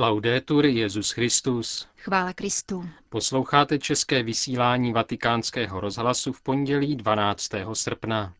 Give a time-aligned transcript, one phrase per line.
[0.00, 1.88] Laudetur Jezus Christus.
[1.96, 2.88] Chvála Kristu.
[3.08, 7.50] Posloucháte české vysílání Vatikánského rozhlasu v pondělí 12.
[7.72, 8.34] srpna.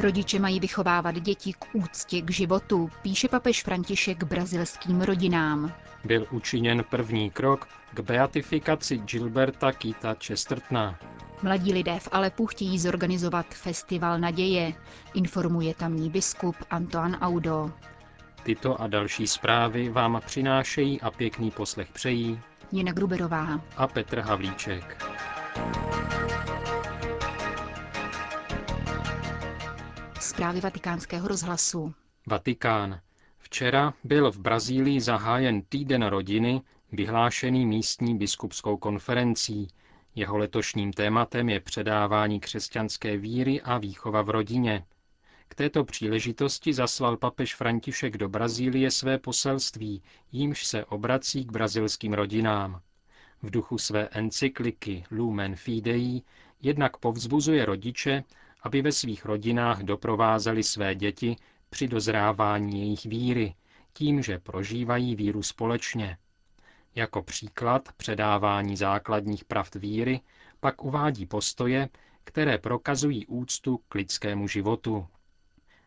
[0.00, 5.72] Rodiče mají vychovávat děti k úctě k životu, píše papež František brazilským rodinám.
[6.04, 10.98] Byl učiněn první krok k beatifikaci Gilberta Kita Chestertna.
[11.42, 14.72] Mladí lidé v Alepu chtějí zorganizovat Festival naděje,
[15.14, 17.70] informuje tamní biskup Antoine Audo.
[18.42, 22.40] Tyto a další zprávy vám přinášejí a pěkný poslech přejí
[22.72, 25.04] Jena Gruberová a Petr Havlíček.
[30.20, 31.94] Zprávy vatikánského rozhlasu.
[32.26, 33.00] Vatikán.
[33.38, 39.68] Včera byl v Brazílii zahájen týden rodiny, vyhlášený místní biskupskou konferencí.
[40.18, 44.84] Jeho letošním tématem je předávání křesťanské víry a výchova v rodině.
[45.48, 50.02] K této příležitosti zaslal papež František do Brazílie své poselství,
[50.32, 52.80] jímž se obrací k brazilským rodinám.
[53.42, 56.22] V duchu své encykliky Lumen Fidei
[56.62, 58.24] jednak povzbuzuje rodiče,
[58.62, 61.36] aby ve svých rodinách doprovázeli své děti
[61.70, 63.54] při dozrávání jejich víry,
[63.92, 66.18] tím, že prožívají víru společně.
[66.96, 70.20] Jako příklad předávání základních pravd víry
[70.60, 71.88] pak uvádí postoje,
[72.24, 75.06] které prokazují úctu k lidskému životu.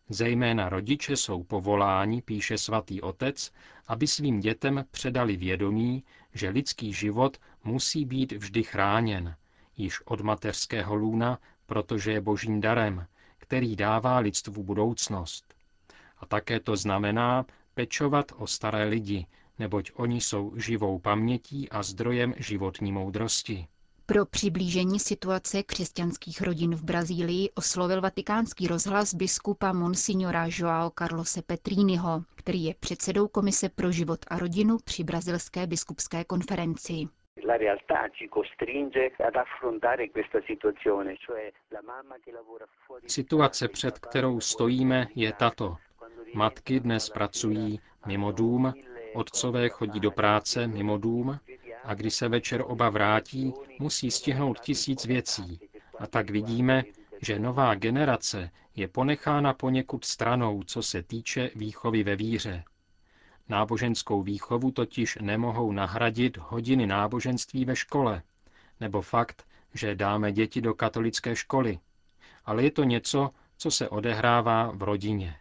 [0.10, 3.52] Zejména rodiče jsou povoláni, píše svatý otec,
[3.88, 9.36] aby svým dětem předali vědomí, že lidský život musí být vždy chráněn,
[9.78, 13.08] již od mateřského lůna, protože je božím darem,
[13.38, 15.54] který dává lidstvu budoucnost.
[16.18, 19.26] A také to znamená pečovat o staré lidi,
[19.60, 23.68] neboť oni jsou živou pamětí a zdrojem životní moudrosti.
[24.06, 32.24] Pro přiblížení situace křesťanských rodin v Brazílii oslovil vatikánský rozhlas biskupa Monsignora Joao Carlose Petriniho,
[32.36, 37.08] který je předsedou Komise pro život a rodinu při brazilské biskupské konferenci.
[43.08, 45.76] Situace, před kterou stojíme, je tato.
[46.34, 48.74] Matky dnes pracují mimo dům,
[49.14, 51.40] otcové chodí do práce mimo dům
[51.84, 55.60] a když se večer oba vrátí, musí stihnout tisíc věcí.
[56.00, 56.84] A tak vidíme,
[57.22, 62.64] že nová generace je ponechána poněkud stranou, co se týče výchovy ve víře.
[63.50, 68.22] Náboženskou výchovu totiž nemohou nahradit hodiny náboženství ve škole,
[68.80, 71.80] nebo fakt, že dáme děti do katolické školy.
[72.46, 75.36] Ale je to něco, co se odehrává v rodině.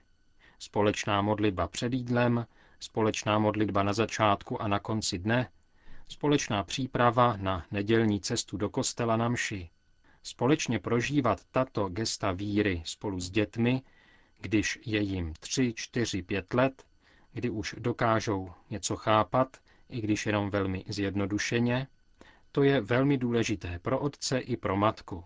[0.59, 2.47] Společná modlitba před jídlem,
[2.81, 5.49] společná modlitba na začátku a na konci dne,
[6.09, 9.71] společná příprava na nedělní cestu do kostela na mši,
[10.23, 13.83] společně prožívat tato gesta víry spolu s dětmi,
[14.41, 16.85] když je jim 3, 4, 5 let,
[17.33, 19.57] kdy už dokážou něco chápat,
[19.89, 21.87] i když jenom velmi zjednodušeně,
[22.53, 25.25] to je velmi důležité pro otce i pro matku.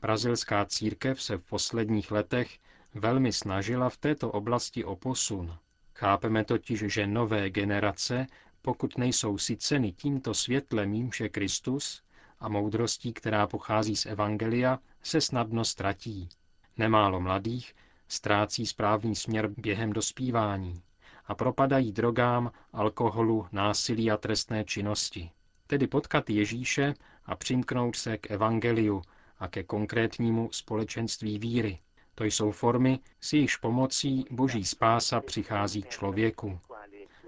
[0.00, 2.58] Brazilská církev se v posledních letech
[2.94, 5.58] velmi snažila v této oblasti o posun.
[5.94, 8.26] Chápeme totiž, že nové generace,
[8.62, 12.02] pokud nejsou syceny tímto světlem jímže Kristus
[12.40, 16.28] a moudrostí, která pochází z Evangelia, se snadno ztratí.
[16.76, 17.74] Nemálo mladých
[18.08, 20.82] ztrácí správný směr během dospívání
[21.26, 25.30] a propadají drogám, alkoholu, násilí a trestné činnosti.
[25.66, 26.94] Tedy potkat Ježíše
[27.26, 29.02] a přimknout se k evangeliu
[29.38, 31.78] a ke konkrétnímu společenství víry.
[32.14, 36.58] To jsou formy, s jejichž pomocí boží spása přichází k člověku.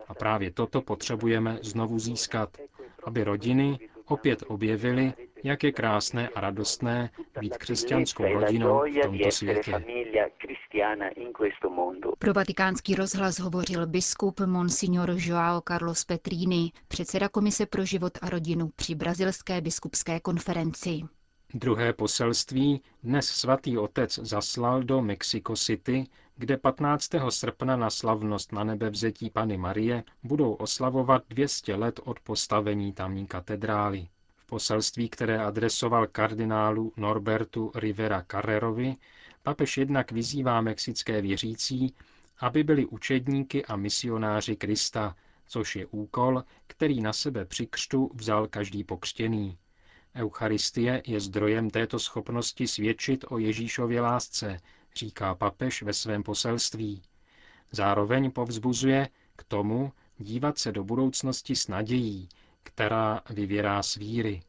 [0.09, 2.57] A právě toto potřebujeme znovu získat,
[3.05, 5.13] aby rodiny opět objevily,
[5.45, 7.11] jak je krásné a radostné
[7.41, 9.85] být křesťanskou rodinou v tomto světě.
[12.19, 18.71] Pro vatikánský rozhlas hovořil biskup Monsignor Joao Carlos Petrini, předseda Komise pro život a rodinu
[18.77, 21.03] při brazilské biskupské konferenci.
[21.55, 27.11] Druhé poselství dnes svatý otec zaslal do Mexico City, kde 15.
[27.29, 34.09] srpna na slavnost na nebevzetí Pany Marie budou oslavovat 200 let od postavení tamní katedrály.
[34.37, 38.97] V poselství, které adresoval kardinálu Norbertu Rivera Carrerovi,
[39.43, 41.95] papež jednak vyzývá mexické věřící,
[42.41, 45.17] aby byli učedníky a misionáři Krista,
[45.49, 49.59] což je úkol, který na sebe při křtu vzal každý pokřtěný.
[50.17, 54.61] Eucharistie je zdrojem této schopnosti svědčit o Ježíšově lásce,
[54.95, 57.03] říká papež ve svém poselství.
[57.73, 62.29] Zároveň povzbuzuje k tomu dívat se do budoucnosti s nadějí,
[62.63, 64.41] která vyvěrá z víry.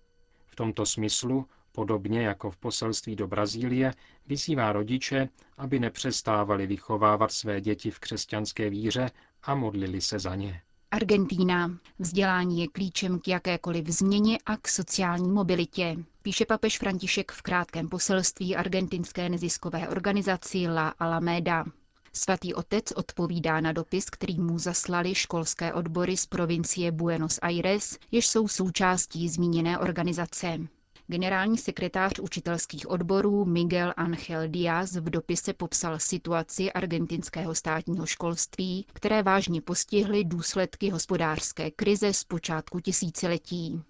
[0.45, 1.47] V tomto smyslu
[1.77, 3.93] Podobně jako v poselství do Brazílie
[4.27, 9.11] vyzývá rodiče, aby nepřestávali vychovávat své děti v křesťanské víře
[9.43, 10.61] a modlili se za ně.
[10.91, 11.71] Argentína.
[11.99, 17.89] Vzdělání je klíčem k jakékoliv změně a k sociální mobilitě, píše papež František v krátkém
[17.89, 21.65] poselství argentinské neziskové organizaci La Alameda.
[22.13, 28.27] Svatý otec odpovídá na dopis, který mu zaslali školské odbory z provincie Buenos Aires, jež
[28.27, 30.57] jsou součástí zmíněné organizace.
[31.09, 39.23] Generální sekretář učitelských odborů Miguel Angel Díaz v dopise popsal situaci argentinského státního školství, které
[39.23, 43.81] vážně postihly důsledky hospodářské krize z počátku tisíciletí.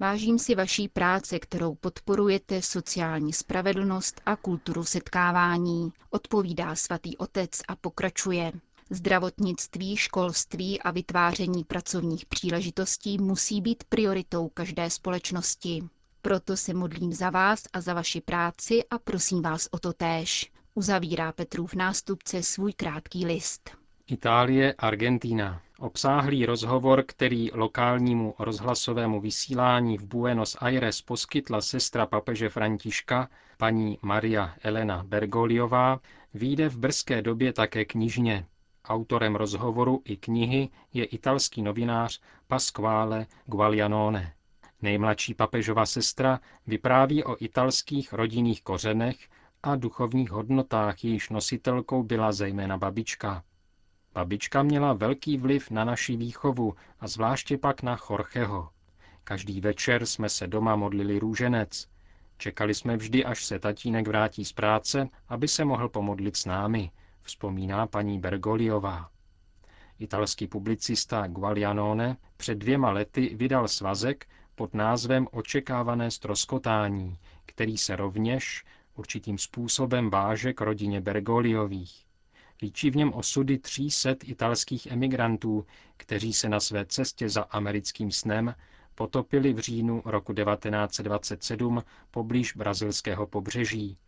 [0.00, 7.76] Vážím si vaší práce, kterou podporujete sociální spravedlnost a kulturu setkávání, odpovídá svatý otec a
[7.76, 8.52] pokračuje.
[8.90, 15.82] Zdravotnictví, školství a vytváření pracovních příležitostí musí být prioritou každé společnosti.
[16.24, 20.52] Proto se modlím za vás a za vaši práci a prosím vás o to též.
[20.74, 23.70] Uzavírá Petrův nástupce svůj krátký list.
[24.06, 25.60] Itálie, Argentina.
[25.78, 33.28] Obsáhlý rozhovor, který lokálnímu rozhlasovému vysílání v Buenos Aires poskytla sestra papeže Františka,
[33.58, 36.00] paní Maria Elena Bergoliová,
[36.34, 38.46] vyjde v brzké době také knižně.
[38.84, 44.33] Autorem rozhovoru i knihy je italský novinář Pasquale Guaglianone.
[44.84, 49.16] Nejmladší papežova sestra vypráví o italských rodinných kořenech
[49.62, 53.44] a duchovních hodnotách, jejíž nositelkou byla zejména babička.
[54.12, 58.68] Babička měla velký vliv na naši výchovu a zvláště pak na Chorcheho.
[59.24, 61.88] Každý večer jsme se doma modlili růženec.
[62.36, 66.90] Čekali jsme vždy, až se tatínek vrátí z práce, aby se mohl pomodlit s námi,
[67.22, 69.10] vzpomíná paní Bergoliová.
[69.98, 78.64] Italský publicista Guaglianone před dvěma lety vydal svazek pod názvem Očekávané stroskotání, který se rovněž
[78.96, 82.06] určitým způsobem váže k rodině Bergoliových.
[82.62, 85.66] Líčí v něm osudy 300 italských emigrantů,
[85.96, 88.54] kteří se na své cestě za americkým snem
[88.94, 93.98] potopili v říjnu roku 1927 poblíž brazilského pobřeží.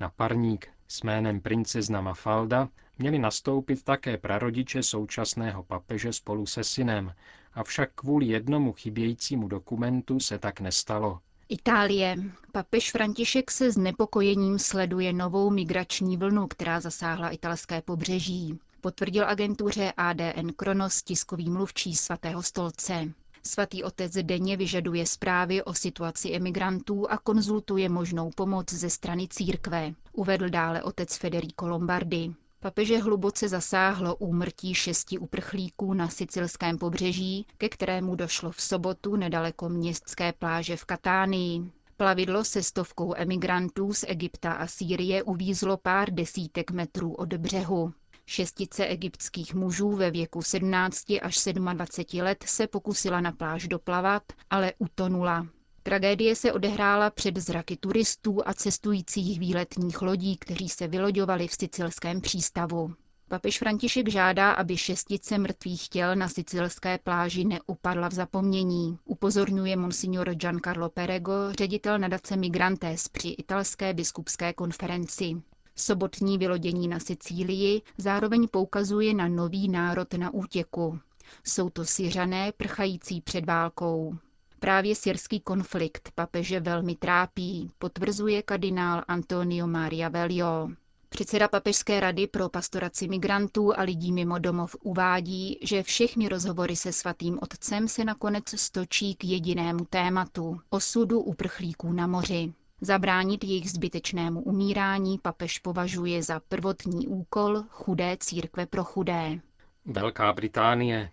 [0.00, 2.68] Na parník s jménem princezna Mafalda
[2.98, 7.14] měli nastoupit také prarodiče současného papeže spolu se synem,
[7.56, 11.20] avšak kvůli jednomu chybějícímu dokumentu se tak nestalo.
[11.48, 12.16] Itálie.
[12.52, 18.58] Papež František se znepokojením sleduje novou migrační vlnu, která zasáhla italské pobřeží.
[18.80, 23.12] Potvrdil agentuře ADN Kronos tiskový mluvčí svatého stolce.
[23.42, 29.94] Svatý otec denně vyžaduje zprávy o situaci emigrantů a konzultuje možnou pomoc ze strany církve,
[30.12, 32.34] uvedl dále otec Federico Lombardi.
[32.66, 39.68] Papeže hluboce zasáhlo úmrtí šesti uprchlíků na sicilském pobřeží, ke kterému došlo v sobotu nedaleko
[39.68, 41.70] městské pláže v Katánii.
[41.96, 47.92] Plavidlo se stovkou emigrantů z Egypta a Sýrie uvízlo pár desítek metrů od břehu.
[48.26, 54.72] Šestice egyptských mužů ve věku 17 až 27 let se pokusila na pláž doplavat, ale
[54.78, 55.46] utonula.
[55.86, 62.20] Tragédie se odehrála před zraky turistů a cestujících výletních lodí, kteří se vyloďovali v sicilském
[62.20, 62.94] přístavu.
[63.28, 68.98] Papež František žádá, aby šestice mrtvých těl na sicilské pláži neupadla v zapomnění.
[69.04, 75.42] Upozorňuje monsignor Giancarlo Perego, ředitel nadace Migrantes při italské biskupské konferenci.
[75.76, 80.98] Sobotní vylodění na Sicílii zároveň poukazuje na nový národ na útěku.
[81.44, 84.16] Jsou to Syřané prchající před válkou.
[84.58, 90.68] Právě syrský konflikt papeže velmi trápí, potvrzuje kardinál Antonio Maria Velio.
[91.08, 96.92] Předseda Papežské rady pro pastoraci migrantů a lidí mimo domov uvádí, že všechny rozhovory se
[96.92, 102.52] svatým otcem se nakonec stočí k jedinému tématu– osudu uprchlíků na moři.
[102.80, 109.40] Zabránit jejich zbytečnému umírání papež považuje za prvotní úkol chudé církve pro chudé.
[109.84, 111.10] Velká Británie.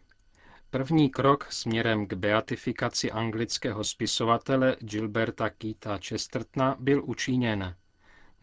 [0.74, 7.75] První krok směrem k beatifikaci anglického spisovatele Gilberta Keita Chestertona byl učiněn.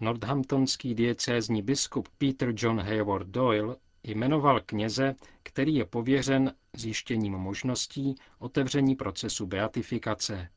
[0.00, 8.94] Northamptonský diecézní biskup Peter John Hayward Doyle jmenoval kněze, který je pověřen zjištěním možností otevření
[8.96, 10.48] procesu beatifikace.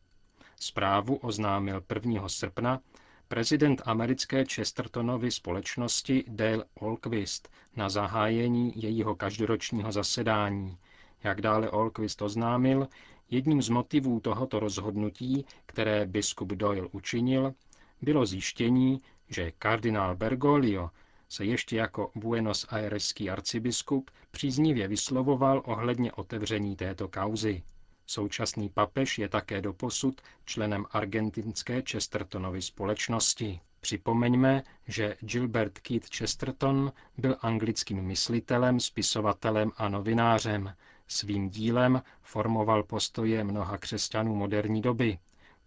[0.59, 2.29] Zprávu oznámil 1.
[2.29, 2.79] srpna
[3.27, 10.77] prezident americké Chestertonovy společnosti Dale Olquist na zahájení jejího každoročního zasedání.
[11.23, 12.87] Jak dále Olquist oznámil,
[13.29, 17.53] jedním z motivů tohoto rozhodnutí, které biskup Doyle učinil,
[18.01, 20.89] bylo zjištění, že kardinál Bergoglio
[21.29, 27.63] se ještě jako Buenos Aireský arcibiskup příznivě vyslovoval ohledně otevření této kauzy.
[28.05, 33.59] Současný papež je také doposud členem argentinské Chestertonovy společnosti.
[33.81, 40.73] Připomeňme, že Gilbert Keith Chesterton byl anglickým myslitelem, spisovatelem a novinářem.
[41.13, 45.17] Svým dílem formoval postoje mnoha křesťanů moderní doby.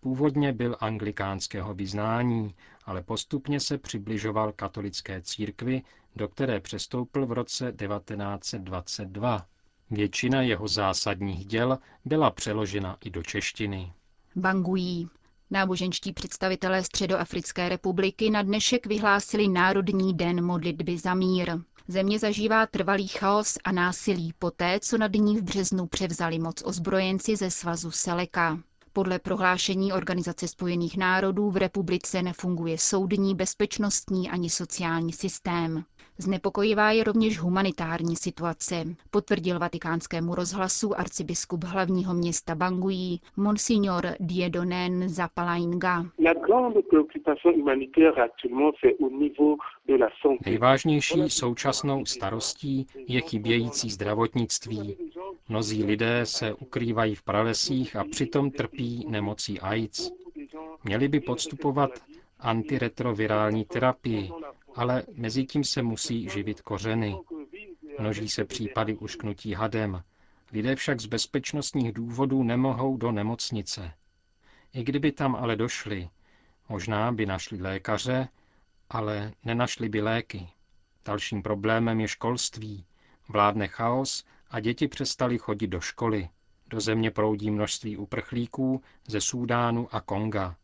[0.00, 5.82] Původně byl anglikánského vyznání, ale postupně se přibližoval katolické církvi,
[6.16, 9.46] do které přestoupil v roce 1922.
[9.90, 13.92] Většina jeho zásadních děl byla přeložena i do češtiny.
[14.36, 15.08] Bangují.
[15.50, 21.52] Náboženští představitelé Středoafrické republiky na dnešek vyhlásili Národní den modlitby za mír.
[21.88, 27.36] Země zažívá trvalý chaos a násilí poté, co nad ní v březnu převzali moc ozbrojenci
[27.36, 28.58] ze svazu Seleka.
[28.92, 35.84] Podle prohlášení Organizace spojených národů v republice nefunguje soudní, bezpečnostní ani sociální systém.
[36.18, 46.04] Znepokojivá je rovněž humanitární situace, potvrdil vatikánskému rozhlasu arcibiskup hlavního města Bangui, Monsignor Diedonen Zapalainga.
[50.46, 54.96] Nejvážnější současnou starostí je chybějící zdravotnictví.
[55.48, 60.12] Mnozí lidé se ukrývají v pralesích a přitom trpí nemocí AIDS.
[60.84, 61.90] Měli by podstupovat
[62.40, 64.30] antiretrovirální terapii,
[64.76, 67.16] ale mezi tím se musí živit kořeny.
[67.98, 70.02] Množí se případy ušknutí hadem.
[70.52, 73.92] Lidé však z bezpečnostních důvodů nemohou do nemocnice.
[74.72, 76.08] I kdyby tam ale došli,
[76.68, 78.28] možná by našli lékaře,
[78.90, 80.48] ale nenašli by léky.
[81.04, 82.86] Dalším problémem je školství.
[83.28, 86.28] Vládne chaos a děti přestali chodit do školy.
[86.66, 90.56] Do země proudí množství uprchlíků ze Súdánu a Konga.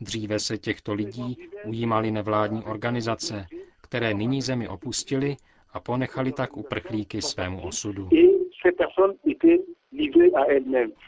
[0.00, 1.36] Dříve se těchto lidí
[1.66, 3.46] ujímaly nevládní organizace,
[3.80, 5.36] které nyní zemi opustili
[5.72, 8.08] a ponechali tak uprchlíky svému osudu.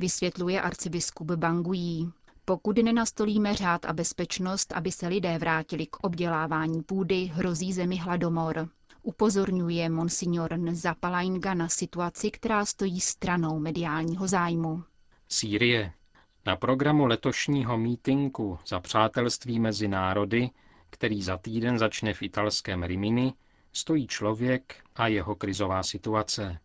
[0.01, 2.13] Vysvětluje arcibiskup Bangují.
[2.45, 8.69] Pokud nenastolíme řád a bezpečnost, aby se lidé vrátili k obdělávání půdy, hrozí zemi hladomor.
[9.03, 14.83] Upozorňuje monsignor Zapalainga na situaci, která stojí stranou mediálního zájmu.
[15.29, 15.93] Sýrie.
[16.47, 20.51] Na programu letošního mítinku za přátelství mezi národy,
[20.91, 23.35] který za týden začne v italském Rimini,
[23.73, 26.59] stojí člověk a jeho krizová situace.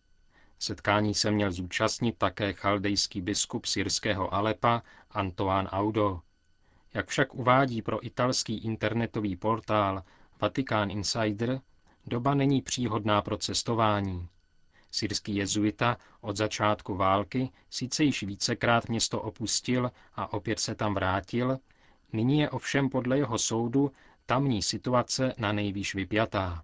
[0.59, 6.19] Setkání se měl zúčastnit také chaldejský biskup syrského Alepa Antoine Audo.
[6.93, 10.03] Jak však uvádí pro italský internetový portál
[10.41, 11.61] Vatikán Insider,
[12.07, 14.27] doba není příhodná pro cestování.
[14.91, 21.57] Syrský jezuita od začátku války sice již vícekrát město opustil a opět se tam vrátil,
[22.13, 23.91] nyní je ovšem podle jeho soudu
[24.25, 26.63] tamní situace na nejvýš vypjatá.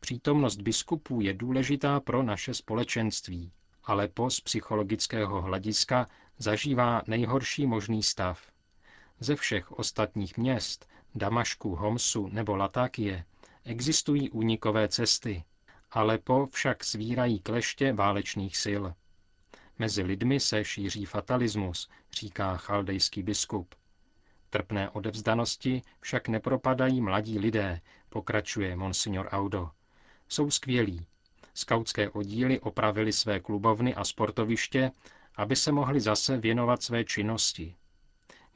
[0.00, 3.52] Přítomnost biskupů je důležitá pro naše společenství,
[3.84, 8.40] ale po z psychologického hlediska zažívá nejhorší možný stav.
[9.20, 13.24] Ze všech ostatních měst, Damašku, Homsu nebo Latákie,
[13.64, 15.44] existují únikové cesty,
[15.90, 18.82] Alepo však svírají kleště válečných sil.
[19.78, 23.74] Mezi lidmi se šíří fatalismus, říká chaldejský biskup.
[24.50, 29.70] Trpné odevzdanosti však nepropadají mladí lidé, pokračuje monsignor Audo.
[30.28, 31.06] Jsou skvělí.
[31.54, 34.90] Skautské oddíly opravili své klubovny a sportoviště,
[35.34, 37.76] aby se mohli zase věnovat své činnosti.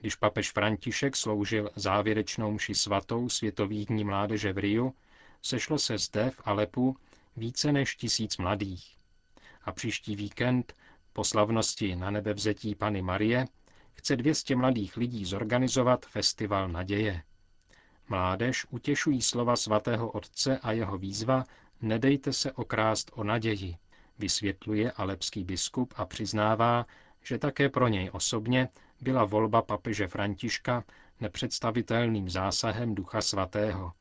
[0.01, 4.95] Když papež František sloužil závěrečnou mši svatou světových dní mládeže v Riu,
[5.43, 6.97] sešlo se zde v Alepu
[7.37, 8.97] více než tisíc mladých.
[9.63, 10.75] A příští víkend
[11.13, 13.47] po slavnosti na nebevzetí Pany Marie
[13.93, 17.23] chce 200 mladých lidí zorganizovat Festival naděje.
[18.09, 21.45] Mládež utěšují slova svatého otce a jeho výzva
[21.83, 23.77] Nedejte se okrást o naději,
[24.19, 26.87] vysvětluje alepský biskup a přiznává,
[27.23, 28.69] že také pro něj osobně
[29.01, 30.85] byla volba papeže Františka
[31.21, 33.93] nepředstavitelným zásahem Ducha Svatého.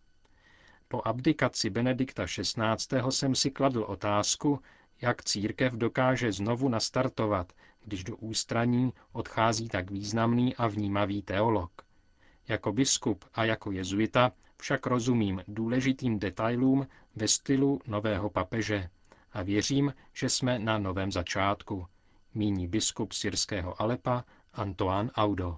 [0.91, 3.00] Po abdikaci Benedikta XVI.
[3.10, 4.60] jsem si kladl otázku,
[5.01, 7.53] jak církev dokáže znovu nastartovat,
[7.86, 11.71] když do ústraní odchází tak významný a vnímavý teolog.
[12.48, 18.89] Jako biskup a jako jezuita však rozumím důležitým detailům ve stylu nového papeže
[19.33, 21.86] a věřím, že jsme na novém začátku,
[22.33, 25.57] míní biskup syrského Alepa Antoine Audo.